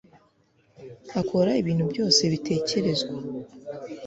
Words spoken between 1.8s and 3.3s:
byose bitekerezwa